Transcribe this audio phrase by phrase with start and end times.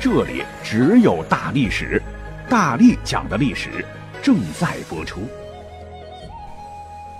[0.00, 2.00] 这里只有大历史，
[2.48, 3.84] 大力讲的历史
[4.22, 5.28] 正在播出。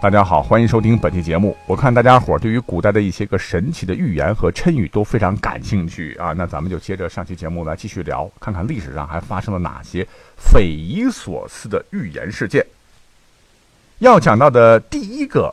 [0.00, 1.56] 大家好，欢迎收听本期节目。
[1.66, 10.06] 我看大家伙对于古代的一些个神奇的寓言和谶语都非常感兴趣啊，那咱们就接着上期节目来继续聊，看看历史上还发生了哪些
[10.36, 12.64] 匪夷所思的预言事件。
[13.98, 15.52] 要讲到的第一个，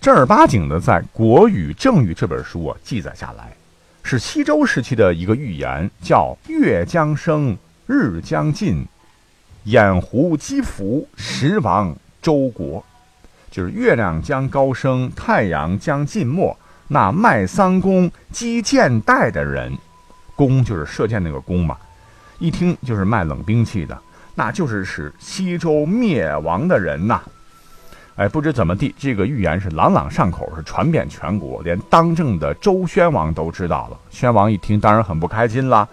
[0.00, 3.52] 正儿八经的在《国语正语》这本书啊记载下来，
[4.06, 8.86] 是西周时期的一个寓言，叫“月将升，日将尽，
[9.64, 12.84] 掩狐击伏，时亡周国”。
[13.50, 16.54] 就是月亮将高升，太阳将尽没。
[16.88, 19.72] 那卖桑弓击箭袋的人，
[20.36, 21.74] 弓就是射箭那个弓嘛，
[22.38, 23.98] 一听就是卖冷兵器的，
[24.34, 27.22] 那就是使西周灭亡的人呐。
[28.16, 33.98] 哎，不知怎么地，这个预言是朗朗上口，是传遍全国，连当政的周宣王都知道了。
[34.08, 35.88] 宣王一听，当然很不开心啦。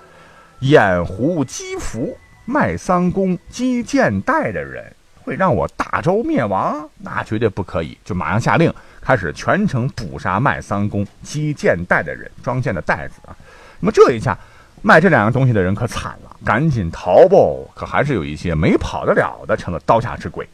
[0.59, 4.93] 掩狐击伏，卖桑弓击箭袋的人。
[5.23, 6.89] 会让我大周灭亡？
[6.97, 7.95] 那绝对不可以！
[8.03, 13.35] 就马上下令，开始全城捕杀卖桑弓、击箭袋的人，装箭的袋子啊。
[13.79, 14.37] 那么这一下，
[14.81, 17.37] 卖这两样东西的人可惨了，赶紧逃吧。
[17.75, 20.47] 可还是有一些没跑得了的，成了刀下之鬼。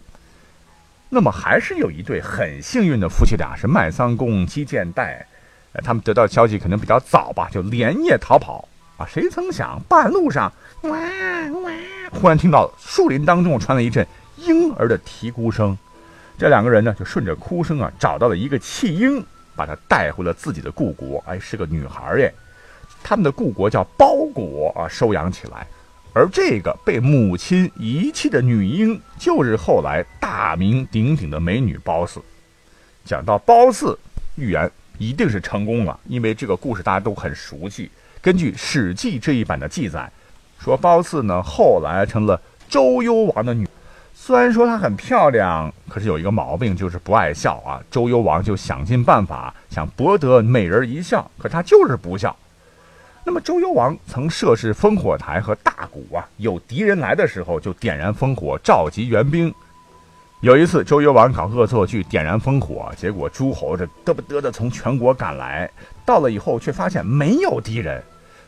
[1.09, 5.25] 那么还是有一对很幸运的夫妻俩，是卖桑弓、击箭袋。
[5.73, 9.05] 呃，他们得到消息可能比较早吧，就连夜逃跑啊。
[9.05, 11.71] 谁曾想半路上，哇哇，
[12.11, 14.05] 忽然听到树林当中传来一阵。
[14.37, 15.75] 婴儿的啼哭声，
[16.37, 21.23] 这两个人呢就顺着哭声啊找到了一个弃婴，把他带回了自己的故国。
[21.25, 22.31] 哎，是个女孩耶，
[23.01, 25.65] 他们的故国叫包国啊，收养起来。
[26.17, 32.19] 而这个被母亲遗弃的女婴，就是后来大名鼎鼎的美女褒姒。
[33.05, 33.95] 讲到褒姒，
[34.33, 34.67] 预言
[34.97, 37.91] 一定是成功了，因为这个故事大家都很熟悉。
[38.19, 40.11] 根据《史记》这一版的记载，
[40.59, 43.69] 说褒姒呢后来成了周幽王的女。
[44.15, 47.79] 虽然说她很漂亮，可是有一个毛病，就是不爱笑啊。
[47.91, 52.35] 周幽王就想尽办法想博得美人一笑，可她就是不笑。
[53.27, 59.53] 那么周幽王曾设置烽火台和大鼓啊，有敌人来的时候就点燃烽火，召集援兵。
[60.39, 65.69] 有一次周幽王搞恶作剧，点燃烽火，结果诸侯这嘚不嘚的从全国赶来，
[66.05, 68.01] 到了以后却发现没有敌人。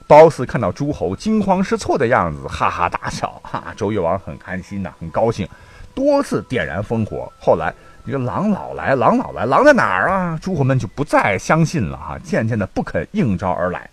[0.08, 3.30] 褒姒看到诸侯惊慌失措的样子，哈哈大笑。
[3.44, 5.46] 哈，周幽王很开心呐，很高兴，
[5.94, 7.30] 多次点燃烽火。
[7.38, 7.74] 后来
[8.06, 10.40] 这个狼老来，狼老来，狼在哪儿啊？
[10.42, 13.90] 诸侯们就不再相信了哈，渐渐的不肯应招而来。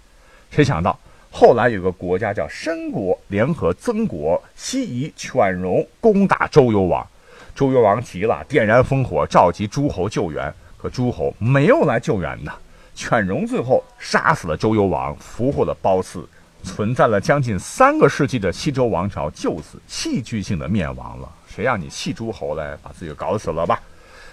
[0.57, 0.99] 谁想到
[1.31, 7.07] 后来有个国家叫申国，联合曾国、西夷、犬戎攻打周幽王。
[7.55, 10.51] 周幽王急了，点燃烽火，召集诸侯救援。
[10.79, 12.51] 可诸侯没有来救援呢。
[12.95, 16.27] 犬戎最后杀死了周幽王，俘获了褒姒，
[16.63, 21.29] 存在了将近三个世纪的西周王朝就此戏剧性的灭亡了。
[21.47, 23.79] 谁让你戏诸侯来把自己搞死了吧？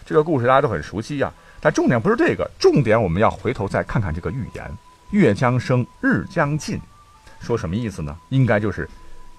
[0.05, 1.29] 这个故事大家都很熟悉呀。
[1.59, 4.71] 但重点不是这个，重点我们要回头再看看这个预言：
[5.13, 6.81] 月将升，日将尽，
[7.39, 8.17] 说什么意思呢？
[8.29, 8.89] 应该就是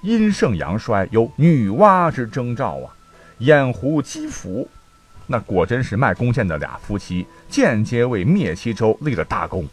[0.03, 2.95] 阴盛阳衰，有女娲之征兆啊。
[3.39, 4.69] 掩狐击伏。
[5.27, 9.67] 那果真是卖弓箭的俩夫妻，间接为灭西周立了大功。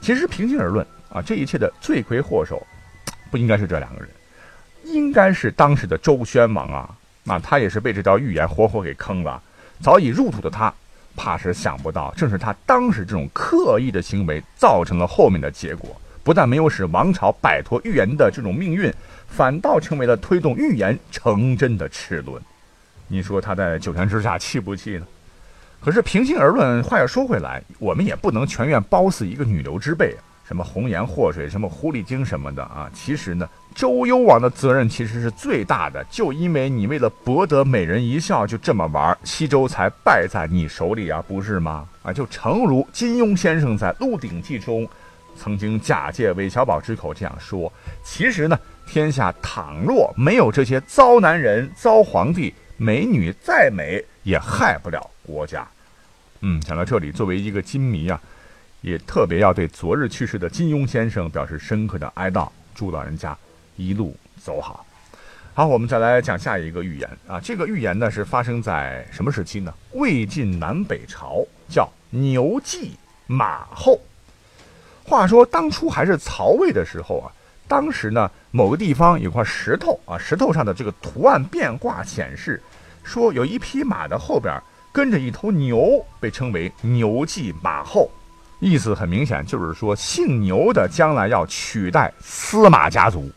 [0.00, 2.64] 其实平心而论啊，这一切的罪魁祸首，
[3.28, 4.08] 不应该是这两个人，
[4.84, 6.94] 应该是当时的周宣王啊。
[7.24, 9.42] 那他也是被这条预言活活给坑了。
[9.82, 10.72] 早已入土的他，
[11.18, 16.00] 怕是想不到，正是他当时这种刻意的行为，造成了后面的结果。
[16.22, 18.92] 不但没有使王朝摆脱预言的这种命运，
[19.26, 22.40] 反倒成为了推动预言成真的齿轮。
[23.08, 25.06] 你说他在九泉之下气不气呢？
[25.80, 32.90] 可是平心而论，话又说回来，我们也不能全怨褒姒一个女流之辈啊，什么红颜祸水，什么狐狸精什么的啊。
[32.94, 41.86] 其实呢，周幽王的责任其实是最大的，就因为你为了博得美人一笑，就这么玩，西周才败在你手里啊，不是吗？
[42.02, 44.88] 啊，就诚如金庸先生在《鹿鼎记》中
[45.36, 47.70] 曾经假借韦小宝之口这样说：
[48.02, 52.54] 其实呢，天下倘若没有这些糟男人、糟皇帝。
[52.80, 55.66] 美女再美也害不了国家。
[56.42, 58.20] 嗯，讲到这里，作为一个金迷啊，
[58.80, 63.36] 也特别要对昨日去世的金庸先生表示深刻的哀悼，祝老人家
[63.76, 64.84] 一路走好。
[65.54, 67.40] 好，我们再来讲下一个寓言啊。
[67.40, 69.74] 这个寓言呢是发生在什么时期呢？
[69.94, 72.92] 魏晋南北朝，叫牛骑
[73.26, 74.00] 马后。
[75.04, 77.32] 话说当初还是曹魏的时候啊，
[77.66, 82.62] 当时呢某个地方有块石头啊，石头上的这个图案变卦显示，
[83.02, 88.08] 说有一匹马的后边跟着一头牛，被称为牛骑马后。
[88.60, 93.30] 意思很明显，就是说姓牛的将来要取代司马家族。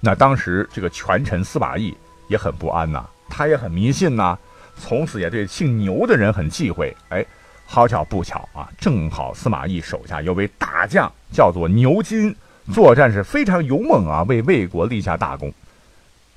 [0.00, 1.94] 那当时这个权臣司马懿
[2.28, 4.38] 也很不安呐，他也很迷信呐，
[4.78, 6.96] 从此也对姓牛的人很忌讳。
[7.10, 7.24] 哎，
[7.66, 12.34] 好巧不巧啊，正好司马懿手下有位大将叫做牛金，
[12.72, 15.52] 作战是非常勇猛啊，为魏国立下大功。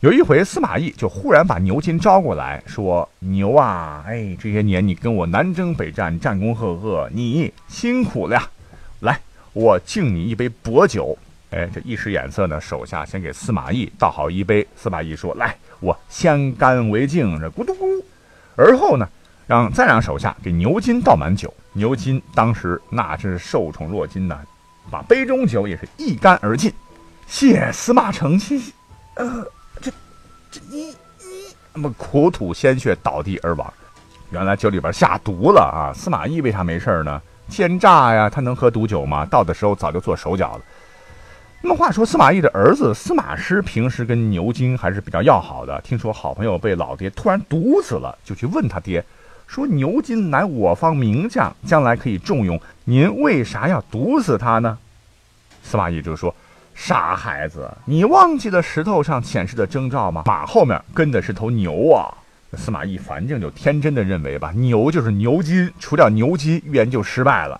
[0.03, 8.45] 有一回，司马懿就忽然把牛金招过来说：“牛啊，哎，这些年你跟我南征北战，战功赫赫，你辛苦了呀，
[8.99, 9.17] 来，
[9.53, 11.17] 我敬你一杯薄酒。”
[11.51, 14.67] 哎，这一使眼色呢，手下先给司马懿倒好一杯。
[14.75, 18.03] 司马懿说：“来，我先干为敬。”这咕嘟咕，
[18.57, 19.07] 而后呢，
[19.47, 21.53] 让再让手下给牛金倒满酒。
[21.71, 24.37] 牛金当时那真是受宠若惊呐，
[24.91, 26.73] 把杯中酒也是一干而尽。
[27.25, 28.61] 谢司马承亲，
[29.15, 29.47] 呃，
[30.71, 30.95] 一一
[31.73, 33.73] 那么苦吐鲜血倒地而亡。
[34.31, 35.93] 原来酒里边下毒了啊！
[35.93, 37.21] 司马懿为啥没事呢？
[37.49, 39.25] 奸诈呀，他能喝毒酒吗？
[39.25, 40.61] 到的时候早就做手脚了。
[41.61, 45.79] 那么话说，司马懿的儿子司马师平时跟牛金还是比较要好的。
[45.81, 49.03] 听说好朋友被老爹突然毒死了，就去问他爹，
[49.47, 54.77] 说牛金乃我方名将，将来可以重用，您为啥要毒死他呢？
[55.63, 56.35] 司马懿就说
[56.73, 60.23] ：“傻孩子，你忘记了石头上显示的征兆吗？
[60.25, 62.11] 马后面跟的是头牛啊！”
[62.55, 67.59] 司马懿反正就天真的认为吧，牛就是牛金，除掉牛金，预言就失败了。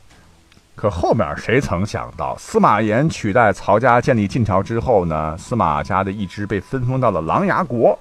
[0.75, 5.37] 可后面谁曾想到，司马炎取代曹家建立晋朝之后呢？
[5.37, 7.97] 司马家的一支被分封到了琅琊国，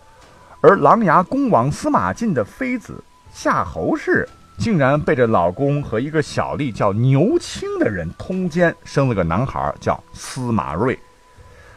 [0.61, 4.29] 而琅琊公王司马晋的妃子夏侯氏，
[4.63, 10.97] 竟然背着老公和一个小吏叫牛青的人通奸，生了个男孩叫司马睿。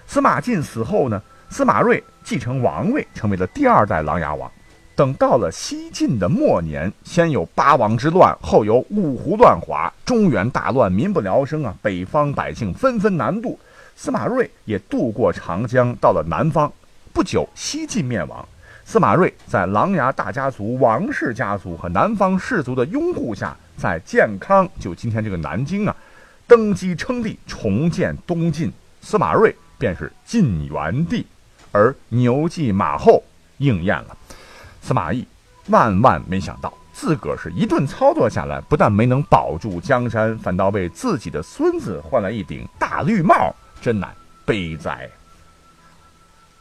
[0.06, 4.52] 司马晋死后呢，司马睿继承王位，成为了第二代琅琊王。
[4.96, 11.76] 等到了西晋的末年，先有八王之乱，后有五胡乱华，中原大乱，民不聊生啊！
[11.82, 13.58] 北方百姓纷纷南渡，
[13.96, 16.72] 司马睿也渡过长江，到了南方。
[17.12, 18.48] 不久，西晋灭亡，
[18.86, 25.96] 司马睿在琅琊大家族、王氏家族和南方士族的拥护下，在建康（就今天这个南京啊）
[26.48, 28.72] 登基称帝，重建东晋。
[29.02, 31.26] 司马睿便是晋元帝，
[31.72, 33.24] 而牛继马后
[33.58, 34.16] 应验了。
[34.82, 35.28] 司马懿
[35.68, 44.14] 万万没想到，自个儿是一顿操作下来，不但没能保住江山，反倒为自己的孙子换了一顶大绿帽，真乃
[44.46, 45.10] 悲哉！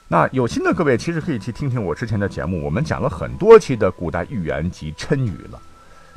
[0.06, 5.60] 那有心的各位，其实可以去听听我之前的节目，我们讲了很多期的古代寓言及谶语了。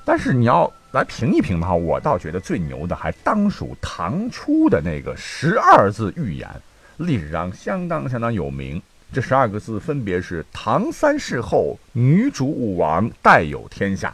[0.04, 6.50] 但是你要来评一评的话，我倒觉得最牛的还当属唐初的那个十二字寓言，
[6.98, 8.82] 历史上相当相当有名。
[9.14, 14.14] 这十二个字分别是“唐三世后，女主武王，代有天下”。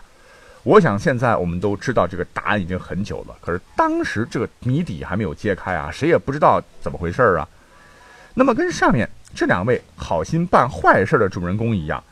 [0.61, 7.47] 我想现在我们都知道这个答案已经很久了，可是当时这个谜底还没有揭开啊，谁也不知道怎么回事啊。
[8.33, 12.03] 那么跟上面这两位好心办坏事的主人公一样，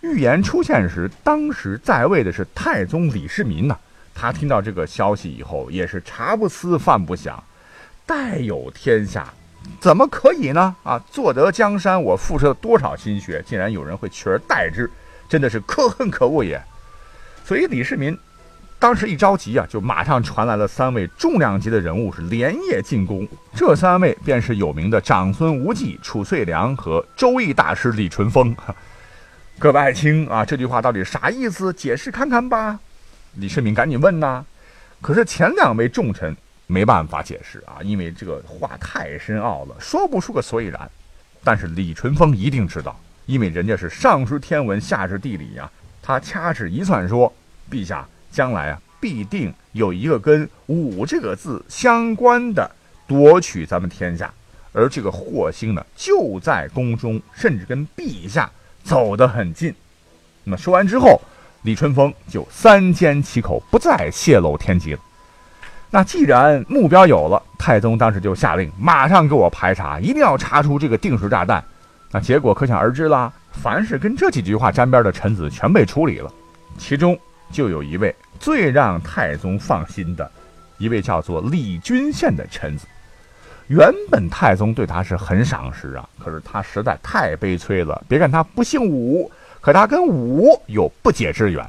[0.00, 3.76] 预言出现时，当时在位的是太宗李世民呐。
[4.14, 7.42] 他听到这个消息以后，也是茶不思饭不想，
[8.06, 9.26] 代有天下。
[9.80, 10.76] 怎么可以呢？
[10.82, 14.90] 啊，坐得江山，我付出了多少心血，竟然有人会取而代之，
[15.28, 16.62] 真的是可恨可恶也。
[17.44, 18.16] 所以李世民
[18.84, 23.26] 当时一着急啊，就马上传来了三位重量级的人物，是连夜进宫。
[23.54, 28.54] 这三位便是有名的长孙无忌、褚遂良和周易大师李淳风。
[29.58, 31.72] 各位爱卿啊，这句话到底啥意思？
[31.72, 32.78] 解释看看吧。
[33.36, 34.44] 李世民赶紧问呐。
[35.00, 36.36] 可是前两位重臣。
[36.66, 40.90] 没办法解释啊，因为这个话太深奥了，说不出个所以然。
[41.42, 45.70] 但是李淳风一定知道，因为人家是上知天文，下知地理呀。
[46.02, 47.32] 他掐指一算说
[47.70, 52.68] ：“陛下将来啊，必定有一个跟‘武’这个字相关的
[53.06, 54.34] 夺取咱们天下，
[54.72, 58.50] 而这个祸星呢，就在宫中，甚至跟陛下
[58.82, 59.72] 走得很近。”
[60.42, 61.22] 那么说完之后，
[61.62, 65.00] 李淳风就三缄其口，不再泄露天机了。
[65.90, 71.64] 那既然目标有了，太宗当时就下令，马上给我排查，一定要查出这个定时炸弹。
[72.10, 73.32] 那结果可想而知啦。
[73.52, 76.28] 凡是跟这几句话沾边的臣子，全被处理了。
[76.76, 77.16] 其中
[77.50, 80.30] 就有一位最让太宗放心的，
[80.78, 82.86] 一位叫做李君羡的臣子。
[83.68, 88.04] 原本太宗对他是很赏识啊，可是他实在太悲催了。
[88.06, 91.64] 别看他不姓武，可他跟武有不解之缘。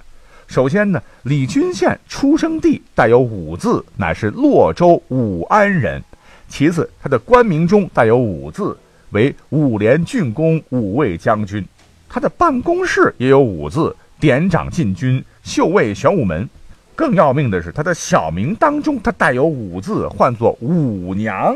[0.47, 6.03] 首先呢，李君羡出生地带有武字，乃是洛州武安人。
[6.47, 8.77] 其次，他的官名中带有武字，
[9.11, 11.65] 为武连郡公、武卫将军。
[12.07, 16.49] 他的办公室也有武字，典掌禁军、秀卫玄武门。
[16.95, 21.55] 更要命的是，他的小名当中他带有武字，唤作武娘。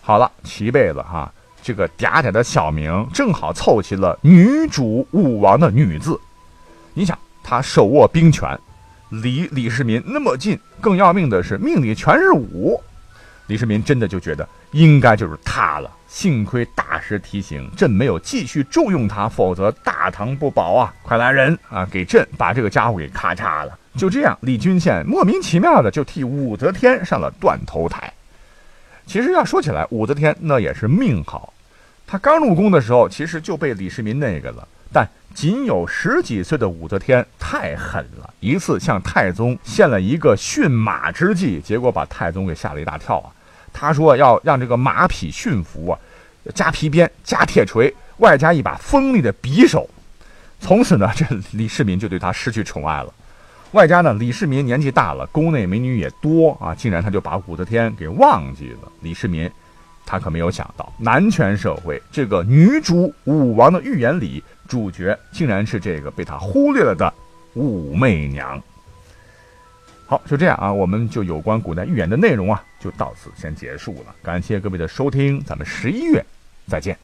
[0.00, 6.18] 好了，齐备了哈，这个嗲嗲的小名正好凑齐了女主武王的女字。
[6.92, 8.56] 你想，他手握兵权，
[9.10, 12.80] 离李世民那么近，更要命的是命里全是武。
[13.46, 15.90] 李世民真的就觉得应该就是他了。
[16.08, 20.94] 幸亏大师提醒，朕没有继续重用他，否则大唐不保啊！
[21.02, 23.78] 快来人啊，给朕把这个家伙给咔嚓了。
[23.96, 28.12] 就这样，李君羡莫名其妙的就替武则天上了断头台。
[29.06, 31.52] 其实要说起来，武则天那也是命好，
[32.14, 34.68] 他刚入宫的时候，其实就被李世民那个了。
[34.92, 35.04] 但
[35.34, 43.34] 仅有十几岁的武则天太狠了，一次向太宗献了一个驯马之计，结果把太宗给吓了一大跳啊！
[43.72, 45.98] 他说要让这个马匹驯服啊，
[46.54, 49.90] 加皮鞭、加铁锤，外加一把锋利的匕首。
[50.60, 53.12] 从此呢，这李世民就对他失去宠爱了。
[53.72, 58.92] 外加呢，李世民年纪大了，宫内美女也多啊，竟然他就把武则天给忘记了。
[59.00, 59.50] 李世民
[60.06, 67.12] 他可没有想到，男权社会这个女主武王的预言里，主角竟然是这个被他忽略了的
[67.54, 68.62] 武媚娘。
[70.06, 74.14] 好，就这样啊，我们就有关古代预言的内容啊，就到此先结束了。
[74.22, 76.24] 感谢各位的收听，咱们十一月
[76.68, 76.96] 再见。